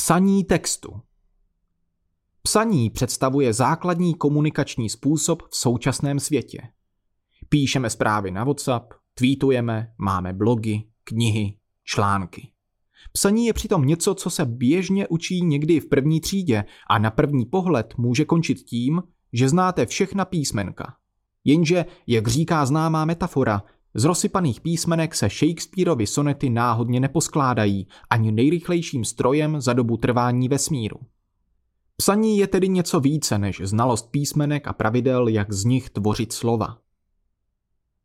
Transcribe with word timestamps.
Psaní 0.00 0.44
textu. 0.44 1.00
Psaní 2.42 2.90
představuje 2.90 3.52
základní 3.52 4.14
komunikační 4.14 4.88
způsob 4.88 5.42
v 5.42 5.56
současném 5.56 6.20
světě. 6.20 6.58
Píšeme 7.48 7.90
zprávy 7.90 8.30
na 8.30 8.44
WhatsApp, 8.44 8.92
tweetujeme, 9.14 9.92
máme 9.98 10.32
blogy, 10.32 10.82
knihy, 11.04 11.58
články. 11.84 12.52
Psaní 13.12 13.46
je 13.46 13.52
přitom 13.52 13.84
něco, 13.84 14.14
co 14.14 14.30
se 14.30 14.44
běžně 14.44 15.08
učí 15.08 15.42
někdy 15.44 15.80
v 15.80 15.88
první 15.88 16.20
třídě 16.20 16.64
a 16.90 16.98
na 16.98 17.10
první 17.10 17.46
pohled 17.46 17.94
může 17.98 18.24
končit 18.24 18.58
tím, 18.58 19.02
že 19.32 19.48
znáte 19.48 19.86
všechna 19.86 20.24
písmenka. 20.24 20.96
Jenže, 21.44 21.84
jak 22.06 22.28
říká 22.28 22.66
známá 22.66 23.04
metafora, 23.04 23.62
z 23.98 24.04
rozsypaných 24.04 24.60
písmenek 24.60 25.14
se 25.14 25.28
Shakespeareovy 25.28 26.06
sonety 26.06 26.50
náhodně 26.50 27.00
neposkládají 27.00 27.86
ani 28.10 28.32
nejrychlejším 28.32 29.04
strojem 29.04 29.60
za 29.60 29.72
dobu 29.72 29.96
trvání 29.96 30.48
vesmíru. 30.48 30.96
Psaní 31.96 32.38
je 32.38 32.46
tedy 32.46 32.68
něco 32.68 33.00
více 33.00 33.38
než 33.38 33.60
znalost 33.64 34.10
písmenek 34.10 34.66
a 34.66 34.72
pravidel, 34.72 35.28
jak 35.28 35.52
z 35.52 35.64
nich 35.64 35.90
tvořit 35.90 36.32
slova. 36.32 36.78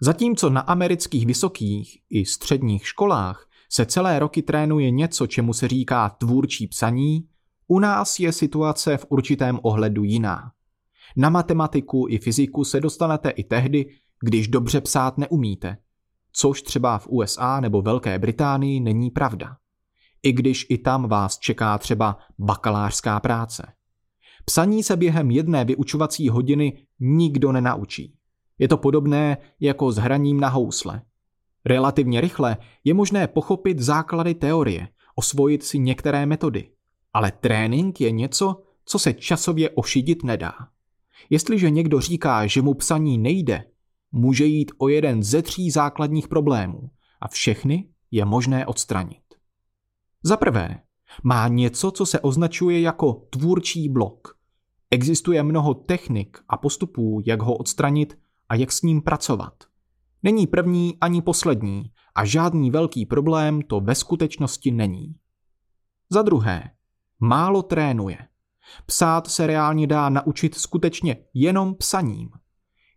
Zatímco 0.00 0.50
na 0.50 0.60
amerických 0.60 1.26
vysokých 1.26 1.98
i 2.10 2.24
středních 2.24 2.86
školách 2.86 3.48
se 3.68 3.86
celé 3.86 4.18
roky 4.18 4.42
trénuje 4.42 4.90
něco, 4.90 5.26
čemu 5.26 5.52
se 5.52 5.68
říká 5.68 6.08
tvůrčí 6.08 6.66
psaní, 6.66 7.28
u 7.66 7.78
nás 7.78 8.20
je 8.20 8.32
situace 8.32 8.96
v 8.96 9.06
určitém 9.08 9.58
ohledu 9.62 10.04
jiná. 10.04 10.52
Na 11.16 11.30
matematiku 11.30 12.06
i 12.08 12.18
fyziku 12.18 12.64
se 12.64 12.80
dostanete 12.80 13.30
i 13.30 13.44
tehdy, 13.44 13.86
když 14.22 14.48
dobře 14.48 14.80
psát 14.80 15.18
neumíte, 15.18 15.76
což 16.32 16.62
třeba 16.62 16.98
v 16.98 17.08
USA 17.08 17.60
nebo 17.60 17.82
Velké 17.82 18.18
Británii 18.18 18.80
není 18.80 19.10
pravda. 19.10 19.56
I 20.22 20.32
když 20.32 20.66
i 20.68 20.78
tam 20.78 21.08
vás 21.08 21.38
čeká 21.38 21.78
třeba 21.78 22.18
bakalářská 22.38 23.20
práce. 23.20 23.72
Psaní 24.44 24.82
se 24.82 24.96
během 24.96 25.30
jedné 25.30 25.64
vyučovací 25.64 26.28
hodiny 26.28 26.86
nikdo 27.00 27.52
nenaučí. 27.52 28.14
Je 28.58 28.68
to 28.68 28.76
podobné 28.76 29.36
jako 29.60 29.92
s 29.92 29.96
hraním 29.96 30.40
na 30.40 30.48
housle. 30.48 31.02
Relativně 31.64 32.20
rychle 32.20 32.56
je 32.84 32.94
možné 32.94 33.26
pochopit 33.28 33.78
základy 33.78 34.34
teorie, 34.34 34.88
osvojit 35.14 35.62
si 35.62 35.78
některé 35.78 36.26
metody. 36.26 36.70
Ale 37.12 37.32
trénink 37.32 38.00
je 38.00 38.10
něco, 38.10 38.62
co 38.84 38.98
se 38.98 39.12
časově 39.12 39.70
ošidit 39.70 40.24
nedá. 40.24 40.52
Jestliže 41.30 41.70
někdo 41.70 42.00
říká, 42.00 42.46
že 42.46 42.62
mu 42.62 42.74
psaní 42.74 43.18
nejde, 43.18 43.64
může 44.12 44.44
jít 44.44 44.72
o 44.78 44.88
jeden 44.88 45.22
ze 45.22 45.42
tří 45.42 45.70
základních 45.70 46.28
problémů 46.28 46.90
a 47.20 47.28
všechny 47.28 47.88
je 48.10 48.24
možné 48.24 48.66
odstranit. 48.66 49.22
Za 50.22 50.36
prvé, 50.36 50.80
má 51.22 51.48
něco, 51.48 51.90
co 51.90 52.06
se 52.06 52.20
označuje 52.20 52.80
jako 52.80 53.12
tvůrčí 53.30 53.88
blok. 53.88 54.38
Existuje 54.90 55.42
mnoho 55.42 55.74
technik 55.74 56.38
a 56.48 56.56
postupů, 56.56 57.22
jak 57.26 57.42
ho 57.42 57.56
odstranit 57.56 58.18
a 58.48 58.54
jak 58.54 58.72
s 58.72 58.82
ním 58.82 59.02
pracovat. 59.02 59.54
Není 60.22 60.46
první 60.46 60.98
ani 61.00 61.22
poslední 61.22 61.92
a 62.14 62.24
žádný 62.24 62.70
velký 62.70 63.06
problém 63.06 63.62
to 63.62 63.80
ve 63.80 63.94
skutečnosti 63.94 64.70
není. 64.70 65.14
Za 66.10 66.22
druhé, 66.22 66.70
málo 67.20 67.62
trénuje. 67.62 68.18
Psát 68.86 69.26
se 69.26 69.46
reálně 69.46 69.86
dá 69.86 70.08
naučit 70.08 70.54
skutečně 70.54 71.16
jenom 71.34 71.74
psaním. 71.74 72.30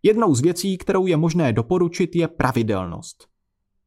Jednou 0.06 0.34
z 0.34 0.40
věcí, 0.40 0.78
kterou 0.78 1.06
je 1.06 1.16
možné 1.16 1.52
doporučit, 1.52 2.16
je 2.16 2.28
pravidelnost. 2.28 3.28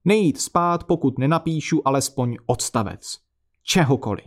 Nejít 0.06 0.42
spát, 0.42 0.84
pokud 0.84 1.18
nenapíšu 1.18 1.88
alespoň 1.88 2.38
odstavec. 2.46 3.18
Čehokoliv. 3.64 4.26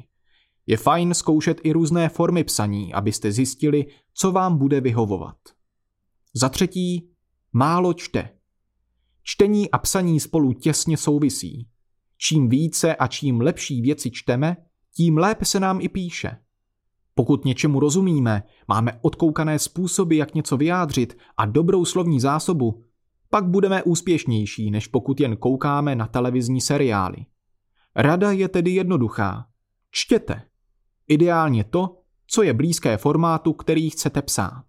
Je 0.66 0.76
fajn 0.76 1.14
zkoušet 1.14 1.60
i 1.64 1.72
různé 1.72 2.08
formy 2.08 2.44
psaní, 2.44 2.94
abyste 2.94 3.32
zjistili, 3.32 3.86
co 4.14 4.32
vám 4.32 4.58
bude 4.58 4.80
vyhovovat. 4.80 5.36
Za 6.34 6.48
třetí, 6.48 7.10
málo 7.52 7.94
čte. 7.94 8.28
Čtení 9.22 9.70
a 9.70 9.78
psaní 9.78 10.20
spolu 10.20 10.52
těsně 10.52 10.96
souvisí. 10.96 11.68
Čím 12.18 12.48
více 12.48 12.96
a 12.96 13.06
čím 13.06 13.40
lepší 13.40 13.82
věci 13.82 14.10
čteme, 14.10 14.56
tím 14.96 15.18
lépe 15.18 15.44
se 15.44 15.60
nám 15.60 15.80
i 15.80 15.88
píše. 15.88 16.36
Pokud 17.14 17.44
něčemu 17.44 17.80
rozumíme, 17.80 18.42
máme 18.68 18.98
odkoukané 19.02 19.58
způsoby, 19.58 20.18
jak 20.18 20.34
něco 20.34 20.56
vyjádřit 20.56 21.16
a 21.36 21.46
dobrou 21.46 21.84
slovní 21.84 22.20
zásobu, 22.20 22.84
pak 23.30 23.44
budeme 23.48 23.82
úspěšnější, 23.82 24.70
než 24.70 24.86
pokud 24.86 25.20
jen 25.20 25.36
koukáme 25.36 25.94
na 25.96 26.06
televizní 26.06 26.60
seriály. 26.60 27.16
Rada 27.96 28.32
je 28.32 28.48
tedy 28.48 28.70
jednoduchá. 28.70 29.46
Čtěte. 29.90 30.42
Ideálně 31.08 31.64
to, 31.64 31.98
co 32.26 32.42
je 32.42 32.54
blízké 32.54 32.96
formátu, 32.96 33.52
který 33.52 33.90
chcete 33.90 34.22
psát. 34.22 34.64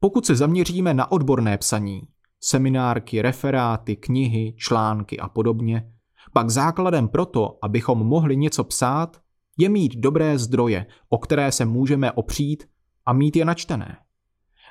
Pokud 0.00 0.26
se 0.26 0.36
zaměříme 0.36 0.94
na 0.94 1.12
odborné 1.12 1.58
psaní, 1.58 2.02
seminárky, 2.40 3.22
referáty, 3.22 3.96
knihy, 3.96 4.54
články 4.56 5.18
a 5.18 5.28
podobně, 5.28 5.92
pak 6.32 6.50
základem 6.50 7.08
pro 7.08 7.26
to, 7.26 7.58
abychom 7.62 7.98
mohli 7.98 8.36
něco 8.36 8.64
psát, 8.64 9.21
je 9.58 9.68
mít 9.68 9.96
dobré 9.96 10.38
zdroje, 10.38 10.86
o 11.08 11.18
které 11.18 11.52
se 11.52 11.64
můžeme 11.64 12.12
opřít 12.12 12.64
a 13.06 13.12
mít 13.12 13.36
je 13.36 13.44
načtené. 13.44 13.96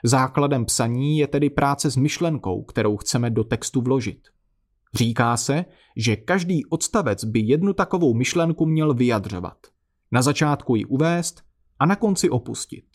Základem 0.03 0.65
psaní 0.65 1.17
je 1.17 1.27
tedy 1.27 1.49
práce 1.49 1.91
s 1.91 1.95
myšlenkou, 1.95 2.63
kterou 2.63 2.97
chceme 2.97 3.29
do 3.29 3.43
textu 3.43 3.81
vložit. 3.81 4.27
Říká 4.93 5.37
se, 5.37 5.65
že 5.97 6.15
každý 6.15 6.65
odstavec 6.65 7.23
by 7.23 7.39
jednu 7.39 7.73
takovou 7.73 8.13
myšlenku 8.13 8.65
měl 8.65 8.93
vyjadřovat. 8.93 9.57
Na 10.11 10.21
začátku 10.21 10.75
ji 10.75 10.85
uvést 10.85 11.43
a 11.79 11.85
na 11.85 11.95
konci 11.95 12.29
opustit. 12.29 12.85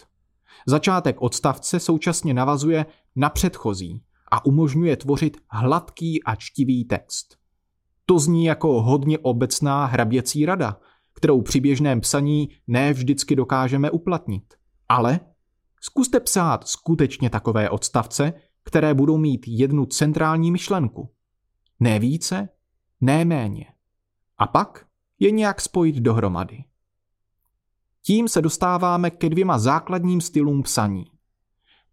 Začátek 0.67 1.23
odstavce 1.23 1.81
současně 1.81 2.35
navazuje 2.35 2.87
na 3.17 3.31
předchozí 3.31 4.03
a 4.31 4.47
umožňuje 4.47 4.97
tvořit 4.97 5.37
hladký 5.51 6.23
a 6.23 6.35
čtivý 6.35 6.85
text. 6.85 7.37
To 8.07 8.19
zní 8.19 8.45
jako 8.45 8.83
hodně 8.83 9.19
obecná 9.19 9.87
hraběcí 9.87 10.47
rada, 10.47 10.81
kterou 11.17 11.43
při 11.43 11.61
běžném 11.61 12.01
psaní 12.01 12.49
ne 12.67 12.93
vždycky 12.93 13.37
dokážeme 13.37 13.91
uplatnit. 13.91 14.55
Ale 14.89 15.21
zkuste 15.81 16.21
psát 16.21 16.69
skutečně 16.69 17.31
takové 17.31 17.71
odstavce, 17.71 18.33
které 18.65 18.95
budou 18.95 19.17
mít 19.17 19.45
jednu 19.49 19.87
centrální 19.87 20.53
myšlenku. 20.53 21.11
Ne 21.81 21.99
více, 21.99 22.49
ne 23.01 23.25
méně. 23.25 23.67
A 24.39 24.47
pak 24.47 24.87
je 25.19 25.31
nějak 25.31 25.61
spojit 25.61 25.97
dohromady. 25.97 26.65
Tím 28.03 28.29
se 28.29 28.43
dostáváme 28.43 29.11
ke 29.11 29.29
dvěma 29.29 29.59
základním 29.59 30.21
stylům 30.21 30.63
psaní. 30.63 31.05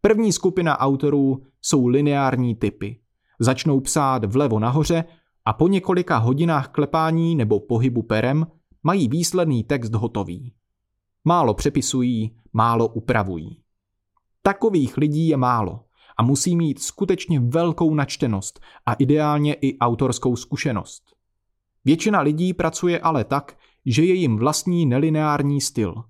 První 0.02 0.34
skupina 0.34 0.80
autorů 0.80 1.44
jsou 1.62 1.88
lineární 1.88 2.56
typy. 2.56 3.00
Začnou 3.40 3.80
psát 3.80 4.26
vlevo 4.26 4.60
nahoře 4.60 5.04
a 5.46 5.54
po 5.54 5.68
několika 5.68 6.18
hodinách 6.18 6.68
klepání 6.68 7.36
nebo 7.36 7.60
pohybu 7.60 8.04
perem 8.04 8.48
mají 8.84 9.08
výsledný 9.08 9.64
text 9.64 9.94
hotový. 9.94 10.54
Málo 11.24 11.54
přepisují, 11.54 12.36
málo 12.54 12.88
upravují. 12.88 13.64
Takových 14.42 14.98
lidí 14.98 15.28
je 15.28 15.38
málo 15.38 15.80
a 16.18 16.24
musí 16.24 16.56
mít 16.56 16.82
skutečně 16.82 17.40
velkou 17.40 17.94
načtenost 17.94 18.60
a 18.86 18.94
ideálně 18.94 19.54
i 19.54 19.78
autorskou 19.80 20.36
zkušenost. 20.36 21.04
Většina 21.86 22.22
lidí 22.22 22.54
pracuje 22.54 23.00
ale 23.00 23.24
tak, 23.24 23.58
že 23.86 24.04
je 24.04 24.14
jim 24.14 24.38
vlastní 24.38 24.86
nelineární 24.86 25.62
styl. 25.62 26.04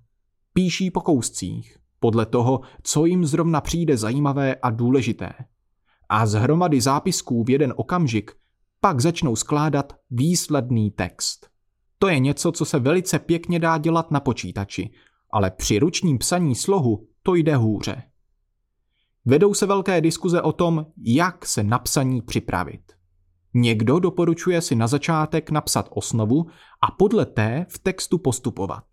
Píší 0.52 0.90
po 0.90 1.00
kouscích, 1.00 1.78
podle 2.00 2.26
toho, 2.26 2.60
co 2.82 3.04
jim 3.04 3.24
zrovna 3.24 3.60
přijde 3.60 3.96
zajímavé 3.96 4.54
a 4.54 4.70
důležité. 4.70 5.32
A 6.08 6.26
z 6.26 6.34
hromady 6.34 6.80
zápisků 6.80 7.44
v 7.44 7.50
jeden 7.50 7.74
okamžik 7.76 8.32
pak 8.80 9.00
začnou 9.00 9.36
skládat 9.36 9.92
výsledný 10.10 10.90
text. 10.90 11.53
To 12.04 12.08
je 12.08 12.18
něco, 12.18 12.52
co 12.52 12.64
se 12.64 12.78
velice 12.78 13.18
pěkně 13.18 13.58
dá 13.58 13.78
dělat 13.78 14.10
na 14.10 14.20
počítači, 14.20 14.90
ale 15.30 15.50
při 15.50 15.78
ručním 15.78 16.18
psaní 16.18 16.54
slohu 16.54 17.06
to 17.22 17.34
jde 17.34 17.56
hůře. 17.56 18.02
Vedou 19.24 19.54
se 19.54 19.66
velké 19.66 20.00
diskuze 20.00 20.42
o 20.42 20.52
tom, 20.52 20.86
jak 21.04 21.46
se 21.46 21.62
na 21.62 21.78
psaní 21.78 22.22
připravit. 22.22 22.80
Někdo 23.54 23.98
doporučuje 23.98 24.60
si 24.60 24.74
na 24.74 24.86
začátek 24.86 25.50
napsat 25.50 25.88
osnovu 25.90 26.46
a 26.82 26.90
podle 26.90 27.26
té 27.26 27.66
v 27.68 27.78
textu 27.78 28.18
postupovat. 28.18 28.84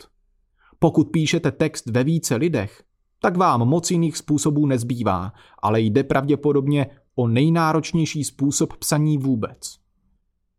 Pokud 0.80 1.04
píšete 1.12 1.52
text 1.52 1.86
ve 1.86 2.04
více 2.04 2.36
lidech, 2.36 2.84
tak 3.22 3.38
vám 3.38 3.68
moc 3.68 3.92
jiných 3.92 4.18
způsobů 4.18 4.66
nezbývá, 4.66 5.34
ale 5.62 5.82
jde 5.82 6.04
pravděpodobně 6.04 6.88
o 7.16 7.28
nejnáročnější 7.28 8.24
způsob 8.24 8.78
psaní 8.78 9.18
vůbec. 9.18 9.81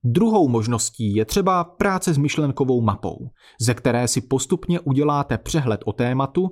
Druhou 0.05 0.49
možností 0.49 1.15
je 1.15 1.25
třeba 1.25 1.65
práce 1.65 2.15
s 2.15 2.19
myšlenkovou 2.19 2.81
mapou, 2.81 3.31
ze 3.61 3.75
které 3.75 4.09
si 4.09 4.21
postupně 4.21 4.81
uděláte 4.81 5.39
přehled 5.39 5.81
o 5.85 5.93
tématu 5.93 6.51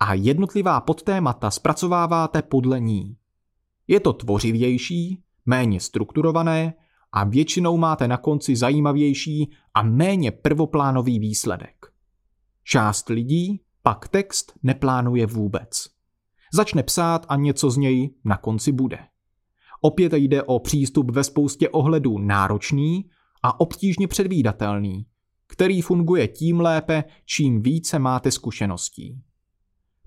a 0.00 0.14
jednotlivá 0.14 0.80
podtémata 0.80 1.50
zpracováváte 1.50 2.42
podle 2.42 2.80
ní. 2.80 3.16
Je 3.88 4.00
to 4.00 4.12
tvořivější, 4.12 5.22
méně 5.46 5.80
strukturované 5.80 6.74
a 7.12 7.24
většinou 7.24 7.76
máte 7.76 8.08
na 8.08 8.16
konci 8.16 8.56
zajímavější 8.56 9.52
a 9.74 9.82
méně 9.82 10.30
prvoplánový 10.30 11.18
výsledek. 11.18 11.86
Část 12.64 13.08
lidí 13.08 13.60
pak 13.82 14.08
text 14.08 14.52
neplánuje 14.62 15.26
vůbec. 15.26 15.88
Začne 16.54 16.82
psát 16.82 17.26
a 17.28 17.36
něco 17.36 17.70
z 17.70 17.76
něj 17.76 18.14
na 18.24 18.36
konci 18.36 18.72
bude. 18.72 18.98
Opět 19.84 20.12
jde 20.12 20.42
o 20.42 20.58
přístup 20.58 21.10
ve 21.10 21.24
spoustě 21.24 21.68
ohledů 21.68 22.18
náročný 22.18 23.10
a 23.42 23.60
obtížně 23.60 24.08
předvídatelný, 24.08 25.06
který 25.46 25.82
funguje 25.82 26.28
tím 26.28 26.60
lépe, 26.60 27.04
čím 27.26 27.62
více 27.62 27.98
máte 27.98 28.30
zkušeností. 28.30 29.22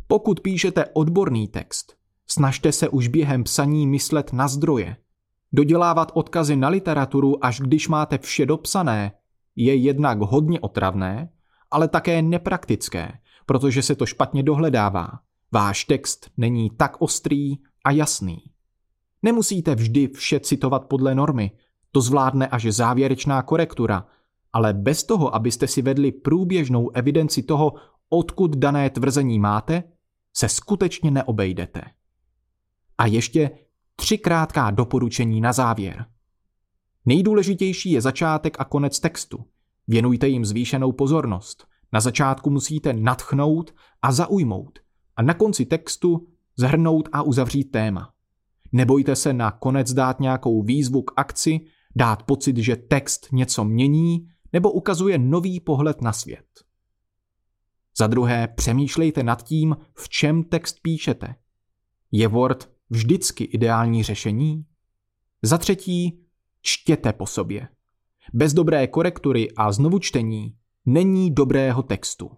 Pokud 0.07 0.39
píšete 0.39 0.85
odborný 0.93 1.47
text, 1.47 1.93
snažte 2.27 2.71
se 2.71 2.89
už 2.89 3.07
během 3.07 3.43
psaní 3.43 3.87
myslet 3.87 4.33
na 4.33 4.47
zdroje. 4.47 4.97
Dodělávat 5.53 6.11
odkazy 6.13 6.55
na 6.55 6.67
literaturu, 6.67 7.45
až 7.45 7.59
když 7.59 7.87
máte 7.87 8.17
vše 8.17 8.45
dopsané, 8.45 9.11
je 9.55 9.75
jednak 9.75 10.21
hodně 10.21 10.59
otravné, 10.59 11.29
ale 11.71 11.87
také 11.87 12.21
nepraktické, 12.21 13.11
protože 13.45 13.81
se 13.81 13.95
to 13.95 14.05
špatně 14.05 14.43
dohledává. 14.43 15.09
Váš 15.51 15.85
text 15.85 16.29
není 16.37 16.69
tak 16.69 17.01
ostrý 17.01 17.55
a 17.85 17.91
jasný. 17.91 18.54
Nemusíte 19.25 19.75
vždy 19.75 20.07
vše 20.07 20.39
citovat 20.39 20.85
podle 20.85 21.15
normy, 21.15 21.51
to 21.91 22.01
zvládne 22.01 22.47
až 22.47 22.65
závěrečná 22.65 23.41
korektura, 23.41 24.07
ale 24.53 24.73
bez 24.73 25.03
toho, 25.03 25.35
abyste 25.35 25.67
si 25.67 25.81
vedli 25.81 26.11
průběžnou 26.11 26.89
evidenci 26.89 27.43
toho, 27.43 27.73
odkud 28.09 28.55
dané 28.55 28.89
tvrzení 28.89 29.39
máte, 29.39 29.83
se 30.33 30.49
skutečně 30.49 31.11
neobejdete. 31.11 31.81
A 32.97 33.05
ještě 33.05 33.51
tři 33.95 34.17
krátká 34.17 34.71
doporučení 34.71 35.41
na 35.41 35.53
závěr. 35.53 36.05
Nejdůležitější 37.05 37.91
je 37.91 38.01
začátek 38.01 38.55
a 38.59 38.65
konec 38.65 38.99
textu. 38.99 39.45
Věnujte 39.87 40.27
jim 40.27 40.45
zvýšenou 40.45 40.91
pozornost. 40.91 41.67
Na 41.93 41.99
začátku 41.99 42.49
musíte 42.49 42.93
natchnout 42.93 43.73
a 44.01 44.11
zaujmout 44.11 44.79
a 45.15 45.21
na 45.21 45.33
konci 45.33 45.65
textu 45.65 46.27
zhrnout 46.57 47.09
a 47.11 47.21
uzavřít 47.21 47.63
téma. 47.63 48.14
Nebojte 48.71 49.15
se 49.15 49.33
na 49.33 49.51
konec 49.51 49.93
dát 49.93 50.19
nějakou 50.19 50.63
výzvu 50.63 51.01
k 51.01 51.13
akci, 51.15 51.59
dát 51.95 52.23
pocit, 52.23 52.57
že 52.57 52.75
text 52.75 53.27
něco 53.31 53.63
mění 53.63 54.27
nebo 54.53 54.71
ukazuje 54.71 55.17
nový 55.17 55.59
pohled 55.59 56.01
na 56.01 56.13
svět. 56.13 56.45
Za 57.97 58.07
druhé, 58.07 58.47
přemýšlejte 58.47 59.23
nad 59.23 59.43
tím, 59.43 59.77
v 59.93 60.09
čem 60.09 60.43
text 60.43 60.79
píšete. 60.81 61.35
Je 62.11 62.27
Word 62.27 62.69
vždycky 62.89 63.43
ideální 63.43 64.03
řešení? 64.03 64.65
Za 65.41 65.57
třetí, 65.57 66.19
čtěte 66.61 67.13
po 67.13 67.25
sobě. 67.25 67.67
Bez 68.33 68.53
dobré 68.53 68.87
korektury 68.87 69.51
a 69.51 69.71
znovu 69.71 69.99
čtení 69.99 70.57
není 70.85 71.31
dobrého 71.31 71.83
textu. 71.83 72.31